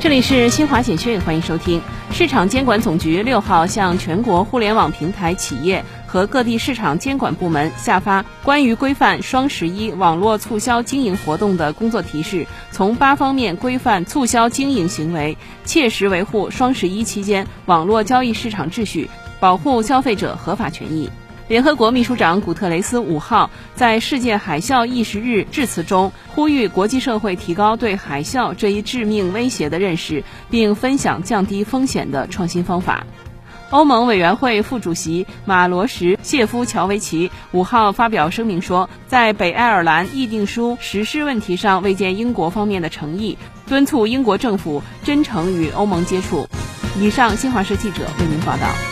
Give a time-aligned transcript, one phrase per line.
[0.00, 1.82] 这里是新华简讯，欢迎收听。
[2.10, 15.36] 市场监管总局六号向全国互联网平台企业和各地市场监管部门下发关于规范双十一网络促销经营活动的工作提示，从八方面规范促销经营行为，
[15.66, 21.10] 切实维护双十一期间网络交易市场秩序，保护消费者合法权益。
[21.50, 33.04] 联合国秘书长古特雷斯五号在世界海啸意识日致辞中呼吁国际社会提高对海啸这一致命威胁的认识，并分享降低风险的创新方法。
[33.70, 43.36] 欧盟委员会副主席马罗什谢夫乔维奇五号发表声明说，在北爱尔兰议定书实施问题上未见英国方面的诚意，
[43.66, 46.46] 敦促英国政府真诚与欧盟接触。
[47.00, 48.89] 以上，新华社记者为您报道。